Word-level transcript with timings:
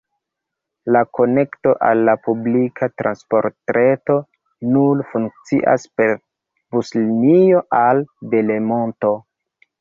La 0.95 1.01
konekto 1.17 1.73
al 1.89 1.99
la 2.07 2.15
publika 2.27 2.87
transportreto 3.01 4.15
nun 4.77 5.05
funkcias 5.11 5.85
per 6.01 6.17
buslinioj 6.79 7.61
al 7.83 8.03
Delemonto. 8.35 9.15